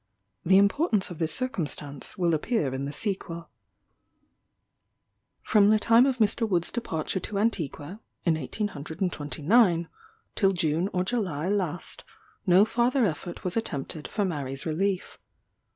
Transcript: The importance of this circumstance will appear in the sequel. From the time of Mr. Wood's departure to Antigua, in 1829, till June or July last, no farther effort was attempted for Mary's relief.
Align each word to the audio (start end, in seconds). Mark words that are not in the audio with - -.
The 0.43 0.57
importance 0.57 1.11
of 1.11 1.19
this 1.19 1.31
circumstance 1.31 2.17
will 2.17 2.33
appear 2.33 2.73
in 2.73 2.85
the 2.85 2.91
sequel. 2.91 3.51
From 5.43 5.69
the 5.69 5.77
time 5.77 6.07
of 6.07 6.17
Mr. 6.17 6.49
Wood's 6.49 6.71
departure 6.71 7.19
to 7.19 7.37
Antigua, 7.37 8.01
in 8.25 8.33
1829, 8.33 9.87
till 10.33 10.53
June 10.53 10.89
or 10.91 11.03
July 11.03 11.49
last, 11.49 12.03
no 12.47 12.65
farther 12.65 13.05
effort 13.05 13.43
was 13.43 13.55
attempted 13.55 14.07
for 14.07 14.25
Mary's 14.25 14.65
relief. 14.65 15.19